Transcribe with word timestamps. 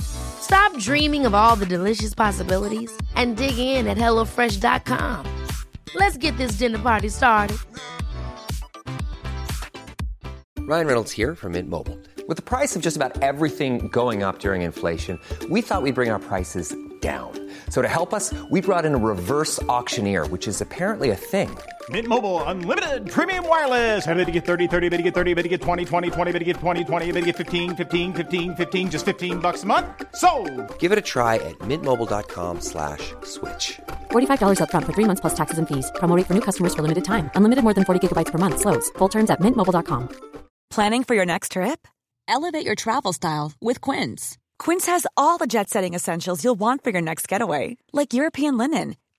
Stop 0.00 0.76
dreaming 0.78 1.26
of 1.26 1.34
all 1.34 1.56
the 1.56 1.66
delicious 1.66 2.14
possibilities 2.14 2.90
and 3.14 3.36
dig 3.36 3.58
in 3.58 3.86
at 3.86 3.96
HelloFresh.com. 3.96 5.26
Let's 5.94 6.16
get 6.16 6.36
this 6.36 6.52
dinner 6.52 6.78
party 6.78 7.08
started. 7.08 7.58
Ryan 10.58 10.86
Reynolds 10.86 11.10
here 11.10 11.34
from 11.34 11.52
Mint 11.52 11.68
Mobile. 11.68 11.98
With 12.28 12.36
the 12.36 12.42
price 12.42 12.76
of 12.76 12.82
just 12.82 12.96
about 12.96 13.22
everything 13.22 13.88
going 13.88 14.22
up 14.22 14.38
during 14.38 14.62
inflation, 14.62 15.18
we 15.50 15.62
thought 15.62 15.82
we'd 15.82 15.96
bring 15.96 16.10
our 16.10 16.20
prices 16.20 16.74
down. 17.00 17.50
So 17.70 17.82
to 17.82 17.88
help 17.88 18.14
us, 18.14 18.32
we 18.50 18.60
brought 18.60 18.84
in 18.84 18.94
a 18.94 18.98
reverse 18.98 19.60
auctioneer, 19.64 20.26
which 20.26 20.46
is 20.46 20.60
apparently 20.60 21.10
a 21.10 21.16
thing. 21.16 21.50
Mint 21.90 22.06
Mobile 22.06 22.42
unlimited 22.44 23.10
premium 23.10 23.48
wireless. 23.48 24.06
Ready 24.06 24.24
to 24.26 24.30
get 24.30 24.44
30, 24.44 24.68
30, 24.68 24.88
bit 24.90 24.98
to 24.98 25.02
get 25.02 25.14
30, 25.14 25.34
bit 25.34 25.42
to 25.42 25.48
get 25.48 25.62
20, 25.62 25.84
20, 25.86 26.10
20, 26.10 26.32
bit 26.32 26.38
to 26.38 26.44
get 26.44 26.56
20, 26.56 26.84
20, 26.84 27.12
bit 27.12 27.20
to 27.20 27.26
get 27.26 27.36
15, 27.36 27.74
15, 27.76 28.12
15, 28.12 28.54
15 28.54 28.90
just 28.90 29.04
15 29.06 29.38
bucks 29.40 29.62
a 29.62 29.66
month. 29.66 29.86
So, 30.14 30.30
Give 30.78 30.92
it 30.92 30.98
a 30.98 31.06
try 31.14 31.36
at 31.36 31.58
mintmobile.com 31.60 32.60
slash 32.60 33.14
switch. 33.24 33.80
$45 34.10 34.58
upfront 34.60 34.84
for 34.84 34.92
three 34.92 35.06
months 35.06 35.20
plus 35.22 35.34
taxes 35.34 35.58
and 35.58 35.66
fees. 35.66 35.90
Promote 35.94 36.26
for 36.26 36.34
new 36.34 36.44
customers 36.48 36.74
for 36.74 36.82
limited 36.82 37.04
time. 37.04 37.30
Unlimited 37.34 37.64
more 37.64 37.74
than 37.74 37.84
40 37.84 38.00
gigabytes 38.06 38.30
per 38.30 38.38
month. 38.38 38.60
Slows. 38.60 38.90
Full 38.98 39.08
terms 39.08 39.30
at 39.30 39.40
mintmobile.com. 39.40 40.08
Planning 40.70 41.02
for 41.04 41.16
your 41.16 41.26
next 41.26 41.52
trip? 41.52 41.88
Elevate 42.28 42.64
your 42.66 42.76
travel 42.76 43.12
style 43.12 43.52
with 43.60 43.80
Quince. 43.80 44.38
Quince 44.60 44.86
has 44.86 45.06
all 45.16 45.38
the 45.38 45.48
jet 45.48 45.68
setting 45.70 45.94
essentials 45.94 46.44
you'll 46.44 46.60
want 46.60 46.84
for 46.84 46.90
your 46.90 47.02
next 47.02 47.26
getaway, 47.26 47.76
like 47.92 48.12
European 48.12 48.56
linen, 48.58 48.94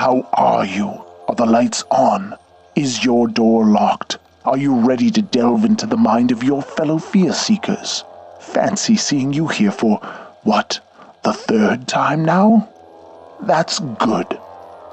How 0.00 0.26
are 0.32 0.64
you? 0.64 1.04
Are 1.28 1.34
the 1.34 1.44
lights 1.44 1.84
on? 1.90 2.34
Is 2.74 3.04
your 3.04 3.28
door 3.28 3.66
locked? 3.66 4.16
Are 4.46 4.56
you 4.56 4.74
ready 4.74 5.10
to 5.10 5.20
delve 5.20 5.66
into 5.66 5.84
the 5.84 5.98
mind 5.98 6.32
of 6.32 6.42
your 6.42 6.62
fellow 6.62 6.96
fear 6.96 7.34
seekers? 7.34 8.02
Fancy 8.40 8.96
seeing 8.96 9.34
you 9.34 9.48
here 9.48 9.70
for, 9.70 9.98
what, 10.42 10.80
the 11.22 11.34
third 11.34 11.86
time 11.86 12.24
now? 12.24 12.66
That's 13.42 13.80
good. 13.80 14.38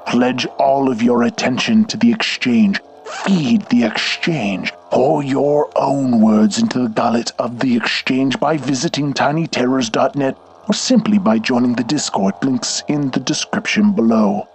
Pledge 0.06 0.44
all 0.58 0.90
of 0.90 1.02
your 1.02 1.22
attention 1.22 1.86
to 1.86 1.96
the 1.96 2.12
exchange. 2.12 2.78
Feed 3.06 3.62
the 3.70 3.84
exchange. 3.84 4.74
Pour 4.90 5.22
your 5.22 5.70
own 5.74 6.20
words 6.20 6.58
into 6.58 6.80
the 6.80 6.90
gullet 6.90 7.32
of 7.38 7.60
the 7.60 7.74
exchange 7.74 8.38
by 8.38 8.58
visiting 8.58 9.14
tinyterrors.net 9.14 10.36
or 10.68 10.74
simply 10.74 11.18
by 11.18 11.38
joining 11.38 11.76
the 11.76 11.84
Discord 11.84 12.34
links 12.42 12.82
in 12.88 13.10
the 13.12 13.20
description 13.20 13.92
below. 13.92 14.46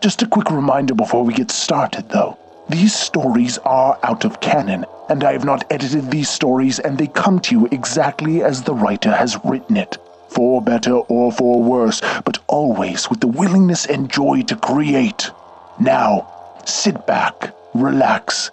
Just 0.00 0.22
a 0.22 0.26
quick 0.26 0.50
reminder 0.50 0.94
before 0.94 1.24
we 1.24 1.34
get 1.34 1.50
started, 1.50 2.08
though. 2.08 2.38
These 2.70 2.94
stories 2.94 3.58
are 3.58 3.98
out 4.02 4.24
of 4.24 4.40
canon, 4.40 4.86
and 5.10 5.22
I 5.22 5.32
have 5.32 5.44
not 5.44 5.70
edited 5.70 6.10
these 6.10 6.30
stories, 6.30 6.78
and 6.78 6.96
they 6.96 7.06
come 7.08 7.38
to 7.40 7.54
you 7.54 7.68
exactly 7.70 8.42
as 8.42 8.62
the 8.62 8.74
writer 8.74 9.12
has 9.12 9.38
written 9.44 9.76
it. 9.76 9.98
For 10.28 10.62
better 10.62 10.94
or 10.94 11.30
for 11.32 11.62
worse, 11.62 12.00
but 12.24 12.38
always 12.46 13.10
with 13.10 13.20
the 13.20 13.26
willingness 13.26 13.84
and 13.84 14.10
joy 14.10 14.40
to 14.42 14.56
create. 14.56 15.30
Now, 15.78 16.32
sit 16.64 17.06
back, 17.06 17.52
relax, 17.74 18.50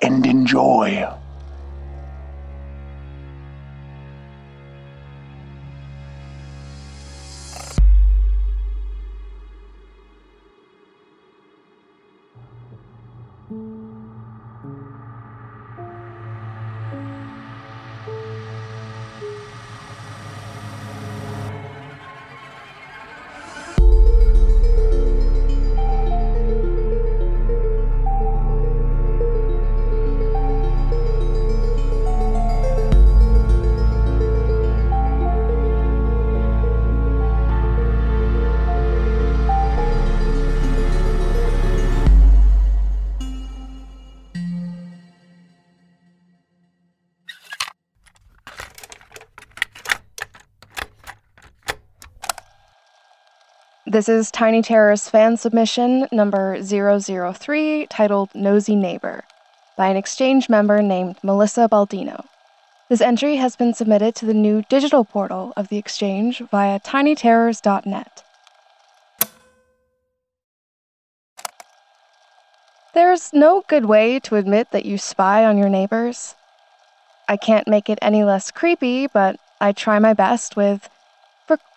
and 0.00 0.24
enjoy. 0.24 1.08
This 53.94 54.08
is 54.08 54.32
Tiny 54.32 54.60
Terror's 54.60 55.08
fan 55.08 55.36
submission 55.36 56.08
number 56.10 56.60
003 56.60 57.86
titled 57.86 58.28
Nosy 58.34 58.74
Neighbor 58.74 59.22
by 59.76 59.86
an 59.86 59.96
exchange 59.96 60.48
member 60.48 60.82
named 60.82 61.14
Melissa 61.22 61.68
Baldino. 61.70 62.24
This 62.88 63.00
entry 63.00 63.36
has 63.36 63.54
been 63.54 63.72
submitted 63.72 64.16
to 64.16 64.26
the 64.26 64.34
new 64.34 64.62
digital 64.62 65.04
portal 65.04 65.52
of 65.56 65.68
the 65.68 65.78
exchange 65.78 66.42
via 66.50 66.80
tinyterrors.net. 66.80 68.24
There's 72.94 73.32
no 73.32 73.62
good 73.68 73.84
way 73.84 74.18
to 74.18 74.34
admit 74.34 74.72
that 74.72 74.86
you 74.86 74.98
spy 74.98 75.44
on 75.44 75.56
your 75.56 75.68
neighbors. 75.68 76.34
I 77.28 77.36
can't 77.36 77.68
make 77.68 77.88
it 77.88 78.00
any 78.02 78.24
less 78.24 78.50
creepy, 78.50 79.06
but 79.06 79.38
I 79.60 79.70
try 79.70 80.00
my 80.00 80.14
best 80.14 80.56
with 80.56 80.88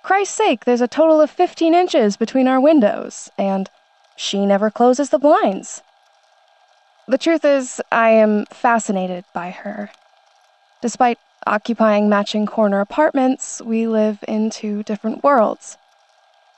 Christ's 0.08 0.38
sake, 0.38 0.64
there's 0.64 0.80
a 0.80 0.88
total 0.88 1.20
of 1.20 1.30
15 1.30 1.74
inches 1.74 2.16
between 2.16 2.48
our 2.48 2.62
windows, 2.62 3.30
and 3.38 3.70
she 4.16 4.46
never 4.46 4.72
closes 4.72 5.10
the 5.10 5.20
blinds. 5.20 5.82
The 7.10 7.18
truth 7.18 7.44
is, 7.44 7.82
I 7.92 8.12
am 8.12 8.46
fascinated 8.46 9.26
by 9.34 9.50
her. 9.50 9.90
Despite 10.82 11.20
occupying 11.46 12.08
matching 12.08 12.46
corner 12.46 12.80
apartments, 12.80 13.62
we 13.62 13.86
live 13.86 14.24
in 14.30 14.50
two 14.50 14.82
different 14.82 15.26
worlds. 15.26 15.78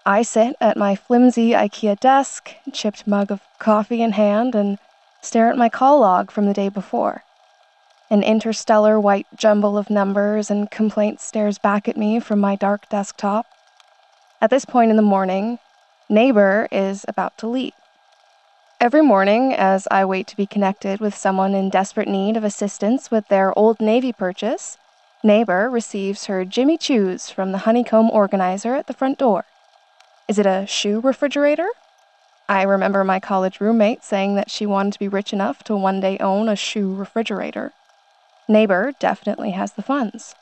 I 0.06 0.22
sit 0.22 0.56
at 0.62 0.78
my 0.78 0.94
flimsy 0.94 1.54
IKEA 1.54 2.00
desk, 2.00 2.54
chipped 2.72 3.08
mug 3.08 3.32
of 3.32 3.42
coffee 3.58 4.04
in 4.04 4.12
hand, 4.12 4.54
and 4.54 4.78
stare 5.24 5.50
at 5.50 5.58
my 5.58 5.70
call 5.70 6.02
log 6.02 6.30
from 6.30 6.46
the 6.46 6.54
day 6.54 6.70
before. 6.70 7.24
An 8.12 8.24
interstellar 8.24 9.00
white 9.00 9.28
jumble 9.36 9.78
of 9.78 9.92
numbers 9.92 10.50
and 10.50 10.72
complaints 10.72 11.24
stares 11.24 11.60
back 11.60 11.88
at 11.88 11.96
me 11.96 12.20
from 12.20 12.40
my 12.40 12.56
dark 12.56 12.90
desktop. 12.90 13.46
At 14.42 14.50
this 14.50 14.66
point 14.66 14.90
in 14.90 14.98
the 14.98 15.04
morning, 15.04 15.60
Neighbor 16.10 16.68
is 16.72 17.06
about 17.08 17.38
to 17.38 17.48
leave. 17.48 17.74
Every 18.82 19.04
morning, 19.04 19.54
as 19.54 19.88
I 19.92 20.06
wait 20.06 20.26
to 20.28 20.36
be 20.36 20.48
connected 20.48 21.00
with 21.00 21.14
someone 21.14 21.54
in 21.54 21.70
desperate 21.70 22.08
need 22.08 22.36
of 22.36 22.44
assistance 22.44 23.12
with 23.12 23.28
their 23.28 23.56
Old 23.60 23.80
Navy 23.80 24.12
purchase, 24.12 24.80
Neighbor 25.24 25.70
receives 25.70 26.26
her 26.26 26.46
Jimmy 26.46 26.80
Choos 26.80 27.32
from 27.32 27.52
the 27.52 27.60
honeycomb 27.60 28.10
organizer 28.10 28.74
at 28.74 28.88
the 28.88 28.94
front 28.94 29.20
door. 29.20 29.46
Is 30.28 30.40
it 30.40 30.48
a 30.48 30.66
shoe 30.66 31.00
refrigerator? 31.00 31.68
I 32.48 32.64
remember 32.64 33.04
my 33.04 33.20
college 33.20 33.62
roommate 33.62 34.04
saying 34.04 34.34
that 34.34 34.50
she 34.50 34.66
wanted 34.66 34.94
to 34.94 35.00
be 35.00 35.08
rich 35.08 35.32
enough 35.32 35.62
to 35.66 35.76
one 35.76 36.00
day 36.00 36.18
own 36.18 36.50
a 36.50 36.56
shoe 36.56 36.96
refrigerator. 36.96 37.72
Neighbor 38.50 38.94
definitely 39.00 39.52
has 39.52 39.74
the 39.74 39.84
funds. 39.84 40.34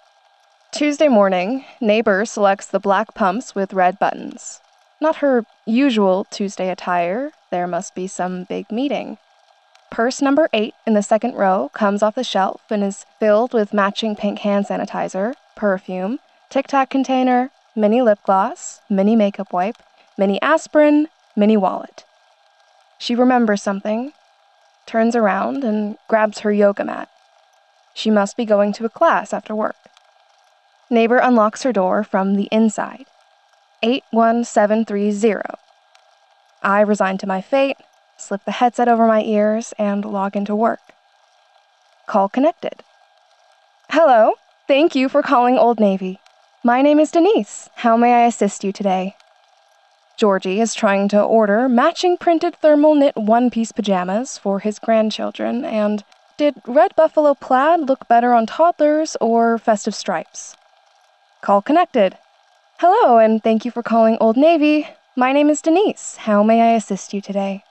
Tuesday 0.71 1.09
morning, 1.09 1.65
Neighbor 1.81 2.24
selects 2.24 2.65
the 2.65 2.80
black 2.80 3.13
pumps 3.13 3.54
with 3.54 3.74
red 3.74 4.00
buttons. 4.00 4.62
not 5.01 5.18
her 5.18 5.45
usual 5.65 6.25
Tuesday 6.31 6.69
attire. 6.69 7.31
There 7.51 7.68
must 7.68 7.94
be 7.94 8.07
some 8.07 8.45
big 8.45 8.71
meeting. 8.71 9.18
Purse 9.92 10.21
number 10.21 10.48
eight 10.54 10.74
in 10.86 10.94
the 10.94 11.04
second 11.04 11.36
row 11.36 11.69
comes 11.74 12.01
off 12.01 12.15
the 12.15 12.24
shelf 12.24 12.62
and 12.69 12.81
is 12.83 13.06
filled 13.19 13.54
with 13.54 13.74
matching 13.74 14.15
pink 14.15 14.39
hand 14.39 14.65
sanitizer, 14.68 15.33
perfume, 15.56 16.19
Tic 16.50 16.68
Tac 16.68 16.89
container, 16.89 17.51
mini 17.75 18.01
lip 18.01 18.19
gloss, 18.25 18.80
mini 18.89 19.15
makeup 19.18 19.51
wipe, 19.51 19.77
mini 20.18 20.42
aspirin, 20.42 21.10
mini 21.36 21.57
wallet. 21.57 22.06
She 22.98 23.15
remembers 23.15 23.62
something, 23.62 24.13
turns 24.86 25.15
around, 25.15 25.63
and 25.65 25.98
grabs 26.07 26.39
her 26.39 26.51
yoga 26.51 26.86
mat. 26.86 27.10
She 27.97 28.11
must 28.11 28.38
be 28.38 28.45
going 28.45 28.73
to 28.73 28.85
a 28.85 28.89
class 28.89 29.33
after 29.33 29.55
work. 29.55 29.75
Neighbor 30.88 31.17
unlocks 31.17 31.63
her 31.63 31.73
door 31.73 32.03
from 32.03 32.35
the 32.35 32.47
inside. 32.51 33.07
81730. 33.81 35.41
I 36.61 36.81
resign 36.81 37.17
to 37.17 37.25
my 37.25 37.41
fate, 37.41 37.77
slip 38.15 38.45
the 38.45 38.51
headset 38.51 38.88
over 38.88 39.07
my 39.07 39.23
ears, 39.23 39.73
and 39.79 40.05
log 40.05 40.35
into 40.35 40.55
work. 40.55 40.94
Call 42.05 42.29
connected. 42.29 42.83
Hello, 43.89 44.33
thank 44.67 44.93
you 44.93 45.09
for 45.09 45.23
calling 45.23 45.57
Old 45.57 45.79
Navy. 45.79 46.19
My 46.63 46.83
name 46.83 47.00
is 47.00 47.09
Denise. 47.09 47.71
How 47.77 47.97
may 47.97 48.13
I 48.13 48.27
assist 48.27 48.63
you 48.63 48.71
today? 48.71 49.15
Georgie 50.17 50.61
is 50.61 50.75
trying 50.75 51.07
to 51.07 51.19
order 51.19 51.67
matching 51.67 52.15
printed 52.15 52.57
thermal 52.57 52.93
knit 52.93 53.17
one 53.17 53.50
piece 53.50 53.71
pajamas 53.71 54.38
for 54.38 54.59
his 54.59 54.77
grandchildren, 54.77 55.65
and 55.65 56.03
did 56.38 56.54
red 56.68 56.95
buffalo 56.95 57.34
plaid 57.34 57.80
look 57.81 58.07
better 58.07 58.31
on 58.31 58.45
toddlers 58.45 59.18
or 59.19 59.57
festive 59.57 59.95
stripes? 59.95 60.56
Call 61.42 61.63
connected. 61.63 62.16
Hello, 62.80 63.18
and 63.18 63.44
thank 63.44 63.66
you 63.66 63.72
for 63.72 63.81
calling 63.81 64.18
Old 64.19 64.38
Navy. 64.38 64.88
My 65.16 65.34
name 65.34 65.50
is 65.50 65.63
Denise. 65.63 66.18
How 66.18 66.44
may 66.44 66.62
I 66.62 66.75
assist 66.75 67.12
you 67.12 67.22
today? 67.22 67.63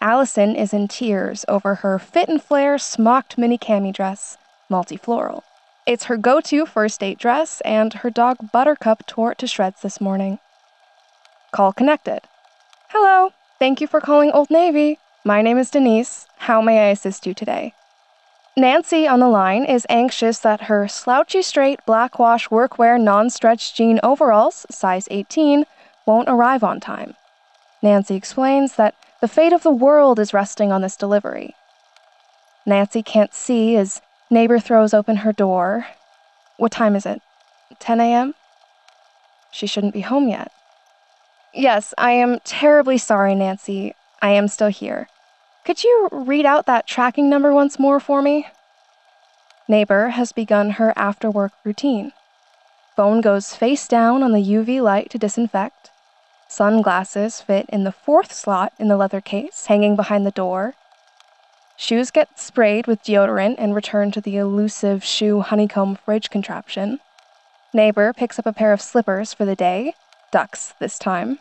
Allison 0.00 0.56
is 0.56 0.72
in 0.72 0.88
tears 0.88 1.44
over 1.48 1.76
her 1.76 1.98
fit 1.98 2.30
and 2.30 2.42
flare 2.42 2.78
smocked 2.78 3.36
mini 3.36 3.58
cami 3.58 3.92
dress, 3.92 4.38
multi-floral. 4.70 5.44
It's 5.86 6.04
her 6.04 6.16
go-to 6.16 6.64
first 6.64 7.00
date 7.00 7.18
dress, 7.18 7.60
and 7.60 7.92
her 7.92 8.10
dog 8.10 8.50
Buttercup 8.52 9.06
tore 9.06 9.32
it 9.32 9.38
to 9.38 9.46
shreds 9.46 9.82
this 9.82 10.00
morning. 10.00 10.38
Call 11.52 11.74
connected. 11.74 12.20
Hello, 12.88 13.32
thank 13.58 13.82
you 13.82 13.86
for 13.86 14.00
calling 14.00 14.30
Old 14.32 14.50
Navy. 14.50 14.98
My 15.26 15.42
name 15.42 15.58
is 15.58 15.70
Denise. 15.70 16.28
How 16.36 16.62
may 16.62 16.86
I 16.86 16.90
assist 16.90 17.26
you 17.26 17.34
today? 17.34 17.74
Nancy 18.56 19.08
on 19.08 19.18
the 19.18 19.28
line 19.28 19.64
is 19.64 19.84
anxious 19.88 20.38
that 20.38 20.70
her 20.70 20.86
slouchy 20.86 21.42
straight 21.42 21.80
black 21.84 22.20
wash 22.20 22.46
workwear 22.48 22.96
non 22.96 23.28
stretch 23.28 23.74
jean 23.74 23.98
overalls, 24.04 24.66
size 24.70 25.08
18, 25.10 25.64
won't 26.06 26.28
arrive 26.28 26.62
on 26.62 26.78
time. 26.78 27.16
Nancy 27.82 28.14
explains 28.14 28.76
that 28.76 28.94
the 29.20 29.26
fate 29.26 29.52
of 29.52 29.64
the 29.64 29.72
world 29.72 30.20
is 30.20 30.32
resting 30.32 30.70
on 30.70 30.82
this 30.82 30.96
delivery. 30.96 31.56
Nancy 32.64 33.02
can't 33.02 33.34
see 33.34 33.74
as 33.74 34.00
neighbor 34.30 34.60
throws 34.60 34.94
open 34.94 35.16
her 35.16 35.32
door. 35.32 35.88
What 36.56 36.70
time 36.70 36.94
is 36.94 37.04
it? 37.04 37.20
10 37.80 37.98
a.m.? 37.98 38.36
She 39.50 39.66
shouldn't 39.66 39.92
be 39.92 40.02
home 40.02 40.28
yet. 40.28 40.52
Yes, 41.52 41.94
I 41.98 42.12
am 42.12 42.38
terribly 42.44 42.96
sorry, 42.96 43.34
Nancy. 43.34 43.92
I 44.22 44.30
am 44.30 44.46
still 44.46 44.68
here. 44.68 45.08
Could 45.66 45.82
you 45.82 46.08
read 46.12 46.46
out 46.46 46.66
that 46.66 46.86
tracking 46.86 47.28
number 47.28 47.52
once 47.52 47.76
more 47.76 47.98
for 47.98 48.22
me? 48.22 48.46
Neighbor 49.66 50.10
has 50.10 50.30
begun 50.30 50.70
her 50.78 50.92
after 50.94 51.28
work 51.28 51.50
routine. 51.64 52.12
Phone 52.94 53.20
goes 53.20 53.52
face 53.52 53.88
down 53.88 54.22
on 54.22 54.30
the 54.30 54.38
UV 54.38 54.80
light 54.80 55.10
to 55.10 55.18
disinfect. 55.18 55.90
Sunglasses 56.46 57.40
fit 57.40 57.66
in 57.68 57.82
the 57.82 57.90
fourth 57.90 58.32
slot 58.32 58.74
in 58.78 58.86
the 58.86 58.96
leather 58.96 59.20
case 59.20 59.66
hanging 59.66 59.96
behind 59.96 60.24
the 60.24 60.30
door. 60.30 60.74
Shoes 61.76 62.12
get 62.12 62.38
sprayed 62.38 62.86
with 62.86 63.02
deodorant 63.02 63.56
and 63.58 63.74
returned 63.74 64.14
to 64.14 64.20
the 64.20 64.36
elusive 64.36 65.02
shoe 65.02 65.40
honeycomb 65.40 65.96
fridge 65.96 66.30
contraption. 66.30 67.00
Neighbor 67.74 68.12
picks 68.12 68.38
up 68.38 68.46
a 68.46 68.52
pair 68.52 68.72
of 68.72 68.80
slippers 68.80 69.34
for 69.34 69.44
the 69.44 69.56
day, 69.56 69.94
ducks 70.30 70.74
this 70.78 70.96
time. 70.96 71.40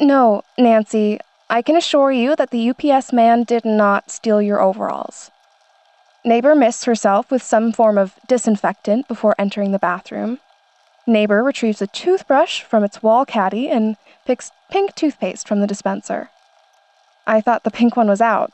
No, 0.00 0.42
Nancy, 0.58 1.20
I 1.48 1.62
can 1.62 1.76
assure 1.76 2.10
you 2.10 2.34
that 2.36 2.50
the 2.50 2.70
UPS 2.70 3.12
man 3.12 3.44
did 3.44 3.64
not 3.64 4.10
steal 4.10 4.42
your 4.42 4.60
overalls. 4.60 5.30
Neighbor 6.24 6.56
mists 6.56 6.84
herself 6.84 7.30
with 7.30 7.42
some 7.42 7.72
form 7.72 7.96
of 7.96 8.14
disinfectant 8.26 9.06
before 9.06 9.36
entering 9.38 9.70
the 9.70 9.78
bathroom. 9.78 10.40
Neighbor 11.06 11.44
retrieves 11.44 11.80
a 11.80 11.86
toothbrush 11.86 12.62
from 12.62 12.82
its 12.82 13.00
wall 13.00 13.24
caddy 13.24 13.70
and 13.70 13.96
picks 14.24 14.50
pink 14.70 14.96
toothpaste 14.96 15.46
from 15.46 15.60
the 15.60 15.68
dispenser. 15.68 16.30
I 17.28 17.40
thought 17.40 17.62
the 17.62 17.70
pink 17.70 17.96
one 17.96 18.08
was 18.08 18.20
out. 18.20 18.52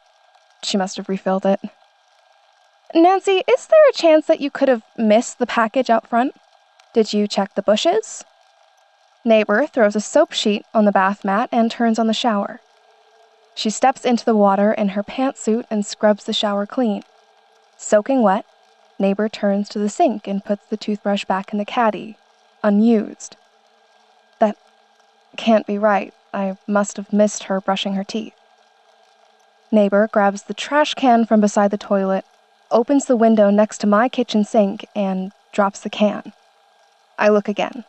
She 0.62 0.76
must 0.76 0.98
have 0.98 1.08
refilled 1.08 1.46
it. 1.46 1.60
Nancy, 2.94 3.42
is 3.48 3.66
there 3.66 3.88
a 3.88 3.94
chance 3.94 4.26
that 4.26 4.42
you 4.42 4.50
could 4.50 4.68
have 4.68 4.82
missed 4.98 5.38
the 5.38 5.46
package 5.46 5.88
out 5.88 6.06
front? 6.06 6.34
Did 6.92 7.14
you 7.14 7.26
check 7.26 7.54
the 7.54 7.62
bushes? 7.62 8.22
Neighbor 9.24 9.66
throws 9.66 9.96
a 9.96 10.00
soap 10.00 10.32
sheet 10.32 10.66
on 10.74 10.84
the 10.84 10.92
bath 10.92 11.24
mat 11.24 11.48
and 11.50 11.70
turns 11.70 11.98
on 11.98 12.06
the 12.06 12.12
shower. 12.12 12.60
She 13.54 13.70
steps 13.70 14.04
into 14.04 14.24
the 14.24 14.36
water 14.36 14.72
in 14.72 14.90
her 14.90 15.02
pantsuit 15.02 15.66
and 15.70 15.84
scrubs 15.84 16.24
the 16.24 16.32
shower 16.32 16.66
clean. 16.66 17.02
Soaking 17.76 18.22
wet, 18.22 18.44
Neighbor 18.98 19.28
turns 19.28 19.68
to 19.70 19.78
the 19.78 19.88
sink 19.88 20.26
and 20.28 20.44
puts 20.44 20.66
the 20.66 20.76
toothbrush 20.76 21.24
back 21.24 21.52
in 21.52 21.58
the 21.58 21.64
caddy, 21.64 22.16
unused. 22.62 23.36
That 24.38 24.56
can't 25.36 25.66
be 25.66 25.78
right. 25.78 26.14
I 26.32 26.56
must 26.66 26.96
have 26.96 27.12
missed 27.12 27.44
her 27.44 27.60
brushing 27.60 27.94
her 27.94 28.04
teeth. 28.04 28.34
Neighbor 29.70 30.08
grabs 30.12 30.44
the 30.44 30.54
trash 30.54 30.94
can 30.94 31.26
from 31.26 31.40
beside 31.40 31.70
the 31.70 31.78
toilet, 31.78 32.24
opens 32.70 33.06
the 33.06 33.16
window 33.16 33.50
next 33.50 33.78
to 33.78 33.86
my 33.86 34.08
kitchen 34.08 34.44
sink, 34.44 34.86
and 34.94 35.32
drops 35.50 35.80
the 35.80 35.90
can. 35.90 36.32
I 37.18 37.28
look 37.28 37.48
again. 37.48 37.84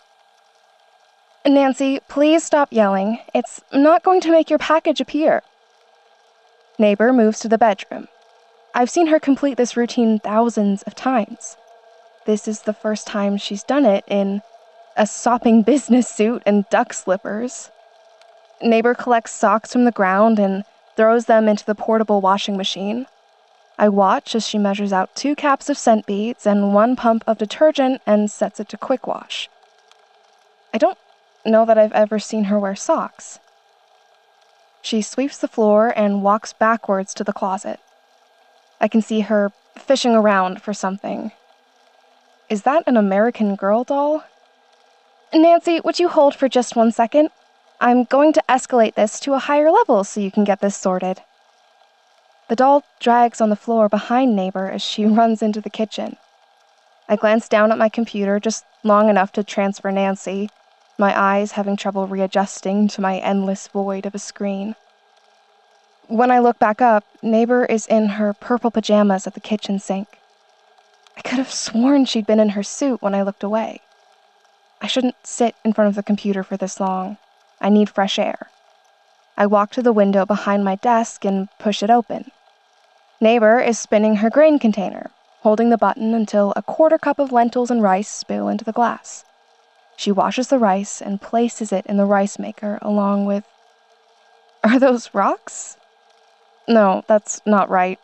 Nancy, 1.46 2.00
please 2.08 2.44
stop 2.44 2.70
yelling. 2.72 3.20
It's 3.34 3.62
not 3.74 4.04
going 4.04 4.22
to 4.22 4.32
make 4.32 4.50
your 4.50 4.60
package 4.60 5.02
appear. 5.02 5.42
Neighbor 6.80 7.14
moves 7.14 7.40
to 7.40 7.48
the 7.48 7.58
bedroom. 7.58 8.08
I've 8.74 8.90
seen 8.90 9.08
her 9.08 9.20
complete 9.20 9.58
this 9.58 9.78
routine 9.78 10.18
thousands 10.18 10.82
of 10.84 10.96
times. 10.96 11.56
This 12.26 12.48
is 12.48 12.64
the 12.64 12.74
first 12.74 13.06
time 13.06 13.38
she's 13.38 13.64
done 13.64 13.86
it 13.86 14.04
in 14.08 14.42
a 14.98 15.06
sopping 15.06 15.62
business 15.72 16.08
suit 16.08 16.42
and 16.46 16.68
duck 16.70 16.94
slippers. 16.94 17.70
Neighbor 18.62 18.96
collects 18.96 19.34
socks 19.34 19.72
from 19.72 19.86
the 19.86 19.92
ground 19.92 20.40
and 20.40 20.64
throws 20.96 21.26
them 21.26 21.48
into 21.48 21.66
the 21.66 21.76
portable 21.76 22.22
washing 22.22 22.58
machine. 22.58 23.06
I 23.78 23.90
watch 23.90 24.34
as 24.34 24.48
she 24.48 24.58
measures 24.58 24.94
out 24.94 25.16
two 25.16 25.36
caps 25.36 25.70
of 25.70 25.78
scent 25.78 26.06
beads 26.08 26.48
and 26.48 26.74
one 26.74 26.96
pump 26.96 27.24
of 27.28 27.38
detergent 27.38 28.02
and 28.06 28.32
sets 28.32 28.60
it 28.60 28.70
to 28.70 28.78
quick 28.78 29.06
wash. 29.06 29.50
I 30.74 30.80
don't 30.80 30.98
know 31.46 31.66
that 31.66 31.78
I've 31.78 31.92
ever 31.92 32.18
seen 32.18 32.46
her 32.46 32.60
wear 32.60 32.76
socks. 32.76 33.40
She 34.84 35.02
sweeps 35.02 35.38
the 35.38 35.48
floor 35.48 35.94
and 35.96 36.24
walks 36.24 36.52
backwards 36.52 37.14
to 37.14 37.24
the 37.24 37.32
closet. 37.32 37.80
I 38.82 38.90
can 38.90 39.02
see 39.02 39.22
her 39.22 39.54
fishing 39.78 40.14
around 40.14 40.62
for 40.62 40.74
something. 40.74 41.32
Is 42.50 42.64
that 42.64 42.84
an 42.86 42.98
American 42.98 43.56
Girl 43.56 43.86
doll? 43.86 44.26
Nancy, 45.34 45.80
would 45.80 46.00
you 46.00 46.10
hold 46.10 46.36
for 46.36 46.50
just 46.50 46.76
one 46.76 46.92
second? 46.92 47.30
I'm 47.80 48.04
going 48.04 48.34
to 48.34 48.44
escalate 48.50 48.96
this 48.96 49.22
to 49.22 49.34
a 49.34 49.40
higher 49.40 49.72
level 49.72 50.04
so 50.04 50.20
you 50.20 50.32
can 50.32 50.44
get 50.44 50.60
this 50.60 50.76
sorted. 50.76 51.22
The 52.50 52.58
doll 52.58 52.84
drags 53.00 53.40
on 53.40 53.50
the 53.50 53.56
floor 53.56 53.88
behind 53.88 54.36
Neighbor 54.36 54.70
as 54.70 54.82
she 54.82 55.06
runs 55.22 55.42
into 55.42 55.62
the 55.62 55.70
kitchen. 55.70 56.18
I 57.08 57.16
glance 57.16 57.48
down 57.48 57.72
at 57.72 57.78
my 57.78 57.88
computer 57.88 58.38
just 58.38 58.66
long 58.84 59.08
enough 59.08 59.32
to 59.34 59.46
transfer 59.46 59.92
Nancy, 59.92 60.50
my 61.04 61.20
eyes 61.20 61.52
having 61.52 61.76
trouble 61.76 62.08
readjusting 62.08 62.88
to 62.88 63.02
my 63.02 63.18
endless 63.18 63.68
void 63.68 64.06
of 64.06 64.16
a 64.16 64.20
screen. 64.20 64.74
When 66.08 66.32
I 66.32 66.40
look 66.40 66.60
back 66.60 66.82
up, 66.82 67.04
Neighbor 67.22 67.66
is 67.66 67.86
in 67.88 68.08
her 68.16 68.32
purple 68.34 68.72
pajamas 68.72 69.28
at 69.28 69.34
the 69.34 69.42
kitchen 69.42 69.80
sink. 69.80 70.08
I 71.18 71.22
could 71.22 71.40
have 71.40 71.52
sworn 71.52 72.06
she'd 72.06 72.26
been 72.26 72.40
in 72.40 72.56
her 72.56 72.64
suit 72.64 73.02
when 73.02 73.14
I 73.14 73.22
looked 73.22 73.44
away. 73.44 73.82
I 74.82 74.88
shouldn't 74.88 75.28
sit 75.28 75.56
in 75.66 75.74
front 75.74 75.90
of 75.90 75.96
the 75.96 76.04
computer 76.04 76.42
for 76.42 76.56
this 76.56 76.80
long. 76.80 77.18
I 77.60 77.68
need 77.68 77.90
fresh 77.90 78.18
air. 78.18 78.48
I 79.36 79.46
walk 79.46 79.72
to 79.72 79.82
the 79.82 79.92
window 79.92 80.26
behind 80.26 80.64
my 80.64 80.76
desk 80.76 81.26
and 81.26 81.50
push 81.60 81.84
it 81.84 81.90
open. 81.90 82.32
Neighbor 83.20 83.60
is 83.60 83.78
spinning 83.78 84.16
her 84.18 84.30
grain 84.30 84.58
container, 84.58 85.12
holding 85.42 85.70
the 85.70 85.84
button 85.86 86.14
until 86.14 86.54
a 86.56 86.62
quarter 86.62 86.98
cup 86.98 87.20
of 87.20 87.34
lentils 87.34 87.70
and 87.70 87.84
rice 87.84 88.08
spill 88.08 88.48
into 88.48 88.64
the 88.64 88.72
glass. 88.72 89.26
She 89.96 90.12
washes 90.12 90.48
the 90.48 90.60
rice 90.60 91.02
and 91.02 91.22
places 91.22 91.72
it 91.72 91.86
in 91.86 91.98
the 91.98 92.06
rice 92.06 92.40
maker 92.40 92.80
along 92.82 93.26
with. 93.26 93.46
Are 94.64 94.80
those 94.80 95.14
rocks? 95.14 95.78
No, 96.68 97.04
that's 97.08 97.42
not 97.46 97.70
right. 97.70 98.00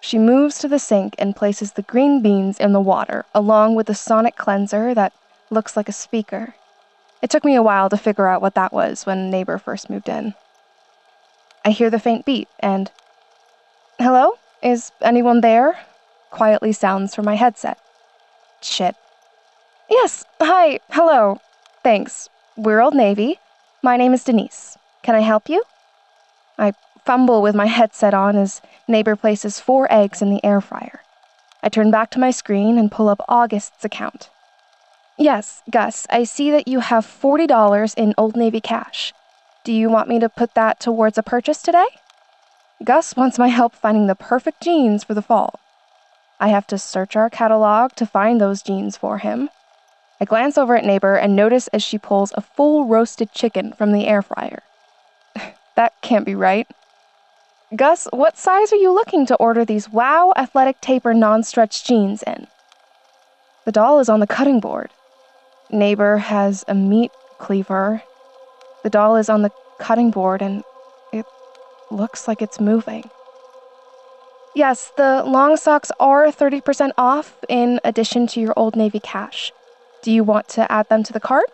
She 0.00 0.18
moves 0.18 0.58
to 0.58 0.68
the 0.68 0.78
sink 0.78 1.14
and 1.18 1.36
places 1.36 1.72
the 1.72 1.82
green 1.82 2.22
beans 2.22 2.58
in 2.58 2.72
the 2.72 2.80
water 2.80 3.24
along 3.34 3.74
with 3.74 3.86
the 3.86 3.94
sonic 3.94 4.36
cleanser 4.36 4.94
that 4.94 5.12
looks 5.50 5.76
like 5.76 5.88
a 5.88 5.92
speaker. 5.92 6.54
It 7.22 7.30
took 7.30 7.44
me 7.44 7.54
a 7.54 7.62
while 7.62 7.88
to 7.88 7.96
figure 7.96 8.28
out 8.28 8.42
what 8.42 8.54
that 8.54 8.72
was 8.72 9.06
when 9.06 9.30
neighbor 9.30 9.58
first 9.58 9.90
moved 9.90 10.08
in. 10.08 10.34
I 11.64 11.70
hear 11.70 11.90
the 11.90 11.98
faint 11.98 12.24
beat 12.24 12.48
and. 12.60 12.90
Hello? 13.98 14.34
Is 14.62 14.92
anyone 15.02 15.40
there? 15.40 15.78
Quietly 16.30 16.72
sounds 16.72 17.14
from 17.14 17.24
my 17.24 17.34
headset. 17.34 17.78
Shit. 18.60 18.94
Yes, 19.88 20.24
hi, 20.40 20.80
hello. 20.90 21.40
Thanks. 21.84 22.28
We're 22.56 22.80
Old 22.80 22.94
Navy. 22.94 23.38
My 23.84 23.96
name 23.96 24.12
is 24.14 24.24
Denise. 24.24 24.76
Can 25.04 25.14
I 25.14 25.20
help 25.20 25.48
you? 25.48 25.62
I 26.58 26.72
fumble 27.04 27.40
with 27.40 27.54
my 27.54 27.66
headset 27.66 28.12
on 28.12 28.34
as 28.34 28.60
neighbor 28.88 29.14
places 29.14 29.60
four 29.60 29.86
eggs 29.88 30.20
in 30.20 30.28
the 30.30 30.44
air 30.44 30.60
fryer. 30.60 31.02
I 31.62 31.68
turn 31.68 31.92
back 31.92 32.10
to 32.10 32.18
my 32.18 32.32
screen 32.32 32.78
and 32.78 32.90
pull 32.90 33.08
up 33.08 33.20
August's 33.28 33.84
account. 33.84 34.28
Yes, 35.16 35.62
Gus, 35.70 36.04
I 36.10 36.24
see 36.24 36.50
that 36.50 36.66
you 36.66 36.80
have 36.80 37.06
$40 37.06 37.94
in 37.96 38.12
Old 38.18 38.36
Navy 38.36 38.60
cash. 38.60 39.12
Do 39.62 39.72
you 39.72 39.88
want 39.88 40.08
me 40.08 40.18
to 40.18 40.28
put 40.28 40.54
that 40.54 40.80
towards 40.80 41.16
a 41.16 41.22
purchase 41.22 41.62
today? 41.62 41.86
Gus 42.82 43.14
wants 43.14 43.38
my 43.38 43.48
help 43.48 43.72
finding 43.72 44.08
the 44.08 44.16
perfect 44.16 44.62
jeans 44.62 45.04
for 45.04 45.14
the 45.14 45.22
fall. 45.22 45.60
I 46.40 46.48
have 46.48 46.66
to 46.66 46.76
search 46.76 47.14
our 47.14 47.30
catalog 47.30 47.92
to 47.92 48.04
find 48.04 48.40
those 48.40 48.62
jeans 48.62 48.96
for 48.96 49.18
him. 49.18 49.48
I 50.20 50.24
glance 50.24 50.56
over 50.56 50.76
at 50.76 50.84
neighbor 50.84 51.16
and 51.16 51.36
notice 51.36 51.68
as 51.68 51.82
she 51.82 51.98
pulls 51.98 52.32
a 52.34 52.40
full 52.40 52.86
roasted 52.86 53.32
chicken 53.32 53.72
from 53.72 53.92
the 53.92 54.06
air 54.06 54.22
fryer. 54.22 54.62
that 55.76 55.92
can't 56.00 56.24
be 56.24 56.34
right. 56.34 56.66
Gus, 57.74 58.06
what 58.12 58.38
size 58.38 58.72
are 58.72 58.76
you 58.76 58.92
looking 58.92 59.26
to 59.26 59.36
order 59.36 59.64
these 59.64 59.90
wow 59.90 60.32
athletic 60.36 60.80
taper 60.80 61.12
non 61.12 61.42
stretch 61.42 61.84
jeans 61.84 62.22
in? 62.22 62.46
The 63.64 63.72
doll 63.72 63.98
is 63.98 64.08
on 64.08 64.20
the 64.20 64.26
cutting 64.26 64.60
board. 64.60 64.90
Neighbor 65.70 66.18
has 66.18 66.64
a 66.68 66.74
meat 66.74 67.10
cleaver. 67.38 68.02
The 68.84 68.90
doll 68.90 69.16
is 69.16 69.28
on 69.28 69.42
the 69.42 69.50
cutting 69.78 70.10
board 70.10 70.40
and 70.40 70.62
it 71.12 71.26
looks 71.90 72.28
like 72.28 72.40
it's 72.40 72.60
moving. 72.60 73.10
Yes, 74.54 74.92
the 74.96 75.22
long 75.26 75.56
socks 75.56 75.90
are 76.00 76.28
30% 76.28 76.92
off 76.96 77.36
in 77.48 77.80
addition 77.84 78.26
to 78.28 78.40
your 78.40 78.54
Old 78.56 78.76
Navy 78.76 79.00
cash. 79.00 79.52
Do 80.06 80.12
you 80.12 80.22
want 80.22 80.46
to 80.50 80.70
add 80.70 80.88
them 80.88 81.02
to 81.02 81.12
the 81.12 81.18
cart? 81.18 81.46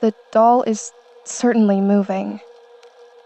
The 0.00 0.12
doll 0.32 0.64
is 0.64 0.90
certainly 1.24 1.80
moving. 1.80 2.40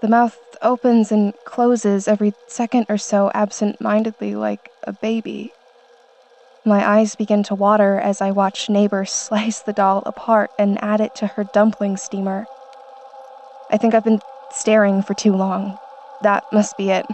The 0.03 0.09
mouth 0.09 0.39
opens 0.61 1.11
and 1.11 1.33
closes 1.47 2.07
every 2.07 2.35
second 2.47 2.85
or 2.91 2.99
so 2.99 3.31
absent 3.33 3.81
mindedly 3.81 4.35
like 4.35 4.71
a 4.83 4.93
baby. 4.93 5.55
My 6.67 6.87
eyes 6.87 7.17
begin 7.17 7.43
to 7.45 7.55
water 7.55 7.99
as 7.99 8.21
I 8.21 8.33
watch 8.33 8.69
neighbor 8.69 9.05
slice 9.07 9.61
the 9.61 9.73
doll 9.73 10.03
apart 10.05 10.51
and 10.59 10.77
add 10.85 11.01
it 11.01 11.15
to 11.15 11.29
her 11.29 11.45
dumpling 11.55 11.97
steamer. 11.97 12.45
I 13.71 13.79
think 13.79 13.95
I've 13.95 14.05
been 14.05 14.21
staring 14.53 15.01
for 15.01 15.15
too 15.15 15.33
long. 15.33 15.79
That 16.21 16.45
must 16.53 16.77
be 16.77 16.91
it. 16.91 17.07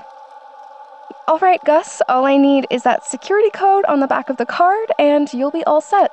All 1.29 1.39
right, 1.39 1.63
Gus, 1.65 2.03
all 2.09 2.25
I 2.25 2.37
need 2.39 2.67
is 2.71 2.83
that 2.83 3.05
security 3.05 3.51
code 3.51 3.85
on 3.85 4.01
the 4.01 4.09
back 4.09 4.29
of 4.29 4.37
the 4.37 4.45
card, 4.45 4.91
and 4.99 5.33
you'll 5.33 5.53
be 5.53 5.63
all 5.63 5.81
set. 5.81 6.11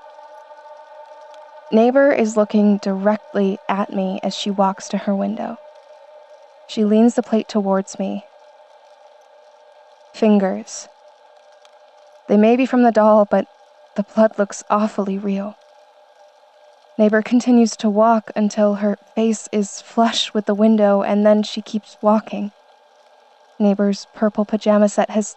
Neighbor 1.71 2.11
is 2.11 2.35
looking 2.35 2.77
directly 2.77 3.57
at 3.69 3.93
me 3.93 4.19
as 4.23 4.35
she 4.35 4.51
walks 4.51 4.89
to 4.89 4.97
her 4.97 5.15
window. 5.15 5.57
She 6.67 6.83
leans 6.83 7.15
the 7.15 7.23
plate 7.23 7.47
towards 7.47 7.97
me. 7.97 8.25
Fingers 10.13 10.89
they 12.31 12.37
may 12.37 12.55
be 12.55 12.65
from 12.65 12.83
the 12.83 12.93
doll, 12.93 13.25
but 13.25 13.45
the 13.97 14.03
blood 14.03 14.39
looks 14.39 14.63
awfully 14.69 15.17
real. 15.17 15.55
Neighbor 16.97 17.21
continues 17.21 17.75
to 17.75 17.89
walk 17.89 18.31
until 18.37 18.75
her 18.75 18.97
face 19.15 19.49
is 19.51 19.81
flush 19.81 20.33
with 20.33 20.45
the 20.45 20.55
window, 20.55 21.01
and 21.01 21.25
then 21.25 21.43
she 21.43 21.61
keeps 21.61 21.97
walking. 22.01 22.51
Neighbor's 23.59 24.07
purple 24.13 24.45
pajama 24.45 24.87
set 24.87 25.09
has 25.09 25.35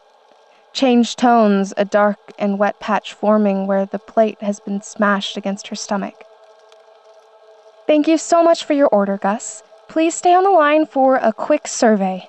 changed 0.75 1.19
tones, 1.19 1.73
a 1.77 1.85
dark 1.85 2.19
and 2.39 2.59
wet 2.59 2.79
patch 2.81 3.15
forming 3.15 3.67
where 3.67 3.87
the 3.87 3.99
plate 3.99 4.43
has 4.43 4.61
been 4.61 4.83
smashed 4.83 5.37
against 5.37 5.69
her 5.69 5.77
stomach. 5.77 6.25
Thank 7.87 8.09
you 8.09 8.19
so 8.19 8.43
much 8.43 8.65
for 8.65 8.73
your 8.75 8.89
order, 8.89 9.17
Gus. 9.17 9.63
Please 9.89 10.15
stay 10.15 10.35
on 10.35 10.45
the 10.45 10.51
line 10.51 10.85
for 10.85 11.17
a 11.17 11.33
quick 11.33 11.69
survey. 11.69 12.29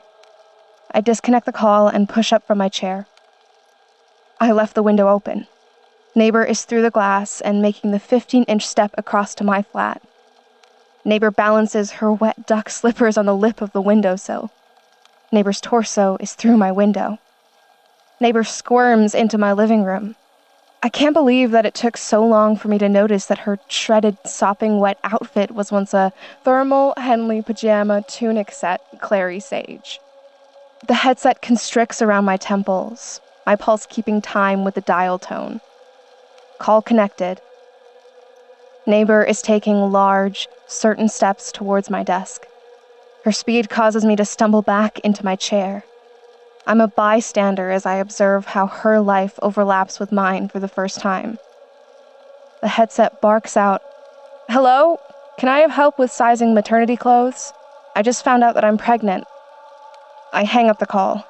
I 0.92 1.02
disconnect 1.02 1.46
the 1.46 1.52
call 1.52 1.88
and 1.88 2.08
push 2.08 2.32
up 2.32 2.46
from 2.46 2.60
my 2.60 2.70
chair. 2.70 3.08
I 4.40 4.52
left 4.52 4.75
the 4.75 4.84
window 4.84 5.10
open. 5.10 5.48
Neighbor 6.14 6.44
is 6.44 6.64
through 6.64 6.84
the 6.84 6.92
glass 6.92 7.42
and 7.42 7.62
making 7.62 7.92
the 7.92 8.00
15 8.00 8.44
inch 8.44 8.66
step 8.66 8.94
across 8.98 9.34
to 9.36 9.44
my 9.44 9.62
flat. 9.62 10.02
Neighbor 11.04 11.32
balances 11.32 11.94
her 11.94 12.12
wet 12.12 12.46
duck 12.46 12.70
slippers 12.70 13.18
on 13.18 13.25
the 13.25 13.36
lip 13.36 13.62
of 13.62 13.72
the 13.72 13.82
windowsill. 13.82 14.52
Neighbor's 15.32 15.60
torso 15.60 16.18
is 16.20 16.34
through 16.34 16.58
my 16.58 16.72
window. 16.72 17.20
Neighbor 18.19 18.43
squirms 18.43 19.13
into 19.13 19.38
my 19.38 19.51
living 19.51 19.84
room. 19.84 20.15
I 20.81 20.89
can't 20.89 21.13
believe 21.13 21.51
that 21.51 21.65
it 21.65 21.74
took 21.74 21.98
so 21.98 22.25
long 22.25 22.55
for 22.55 22.67
me 22.67 22.77
to 22.77 22.88
notice 22.88 23.25
that 23.25 23.39
her 23.39 23.60
shredded, 23.67 24.17
sopping 24.25 24.79
wet 24.79 25.00
outfit 25.03 25.51
was 25.51 25.72
once 25.72 25.93
a 25.93 26.13
thermal 26.43 26.93
Henley 26.95 27.41
pajama 27.41 28.03
tunic 28.07 28.51
set, 28.51 28.81
Clary 29.01 29.39
Sage. 29.39 30.00
The 30.88 30.93
headset 30.93 31.41
constricts 31.41 32.01
around 32.01 32.25
my 32.25 32.38
temples, 32.38 33.19
my 33.45 33.55
pulse 33.55 33.86
keeping 33.88 34.22
time 34.22 34.63
with 34.63 34.75
the 34.75 34.81
dial 34.81 35.19
tone. 35.19 35.60
Call 36.60 36.81
connected. 36.81 37.41
Neighbor 38.86 39.24
is 39.24 39.41
taking 39.41 39.91
large, 39.91 40.48
certain 40.67 41.10
steps 41.10 41.51
towards 41.51 41.89
my 41.89 42.03
desk. 42.03 42.45
Her 43.25 43.31
speed 43.31 43.69
causes 43.69 44.05
me 44.05 44.15
to 44.15 44.24
stumble 44.24 44.62
back 44.62 45.00
into 45.00 45.25
my 45.25 45.36
chair. 45.36 45.84
I'm 46.67 46.81
a 46.81 46.88
bystander 46.88 47.69
as 47.69 47.86
I 47.86 47.98
observe 47.98 48.45
how 48.48 48.65
her 48.65 49.00
life 49.00 49.38
overlaps 49.41 50.00
with 50.00 50.12
mine 50.12 50.50
for 50.50 50.60
the 50.60 50.67
first 50.67 51.00
time. 51.00 51.38
The 52.62 52.67
headset 52.67 53.22
barks 53.22 53.55
out, 53.55 53.84
Hello? 54.50 55.00
Can 55.38 55.50
I 55.50 55.60
have 55.60 55.72
help 55.72 56.00
with 56.00 56.12
sizing 56.12 56.53
maternity 56.53 56.95
clothes? 56.95 57.51
I 57.95 58.01
just 58.01 58.24
found 58.24 58.43
out 58.43 58.55
that 58.55 58.65
I'm 58.65 58.77
pregnant. 58.77 59.25
I 60.34 60.43
hang 60.43 60.69
up 60.69 60.79
the 60.79 60.86
call. 60.86 61.27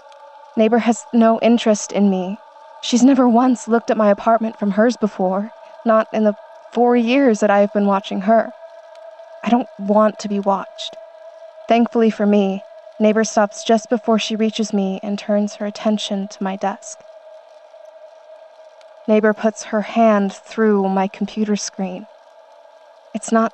Neighbor 0.58 0.80
has 0.80 1.04
no 1.14 1.40
interest 1.42 1.92
in 1.92 2.10
me. 2.10 2.38
She's 2.82 3.04
never 3.04 3.28
once 3.28 3.68
looked 3.68 3.90
at 3.90 3.98
my 3.98 4.12
apartment 4.12 4.58
from 4.58 4.72
hers 4.72 4.96
before, 4.96 5.52
not 5.86 6.08
in 6.14 6.24
the 6.24 6.36
four 6.72 6.96
years 6.96 7.40
that 7.40 7.50
I 7.50 7.60
have 7.60 7.74
been 7.74 7.88
watching 7.88 8.22
her. 8.22 8.52
I 9.44 9.50
don't 9.50 9.70
want 9.80 10.20
to 10.20 10.30
be 10.30 10.40
watched. 10.40 10.96
Thankfully 11.68 12.10
for 12.10 12.26
me, 12.26 12.64
Neighbor 12.98 13.26
stops 13.26 13.64
just 13.64 13.90
before 13.90 14.18
she 14.18 14.38
reaches 14.38 14.72
me 14.72 15.02
and 15.04 15.20
turns 15.20 15.56
her 15.56 15.66
attention 15.66 16.30
to 16.30 16.44
my 16.44 16.56
desk. 16.56 17.00
Neighbor 19.08 19.34
puts 19.34 19.64
her 19.66 19.82
hand 19.82 20.32
through 20.32 20.88
my 20.88 21.08
computer 21.08 21.58
screen. 21.58 22.08
It's 23.14 23.32
not 23.32 23.54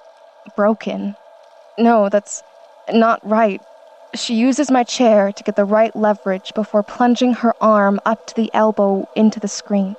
broken. 0.55 1.15
No, 1.77 2.07
that's 2.07 2.43
not 2.93 3.19
right. 3.23 3.59
She 4.13 4.35
uses 4.35 4.69
my 4.69 4.83
chair 4.83 5.31
to 5.31 5.43
get 5.43 5.55
the 5.55 5.65
right 5.65 5.95
leverage 5.95 6.53
before 6.53 6.83
plunging 6.83 7.33
her 7.35 7.53
arm 7.59 7.99
up 8.05 8.23
to 8.27 8.35
the 8.35 8.51
elbow 8.53 9.07
into 9.15 9.39
the 9.39 9.47
screen. 9.47 9.95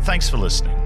thanks 0.00 0.30
for 0.30 0.38
listening. 0.38 0.85